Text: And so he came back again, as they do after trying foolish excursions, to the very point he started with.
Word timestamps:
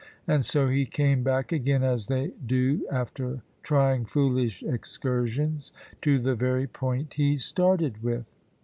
And 0.25 0.43
so 0.43 0.67
he 0.67 0.87
came 0.87 1.21
back 1.21 1.51
again, 1.51 1.83
as 1.83 2.07
they 2.07 2.31
do 2.43 2.87
after 2.91 3.43
trying 3.61 4.05
foolish 4.05 4.63
excursions, 4.63 5.73
to 6.01 6.17
the 6.17 6.33
very 6.33 6.65
point 6.65 7.13
he 7.13 7.37
started 7.37 8.01
with. 8.01 8.25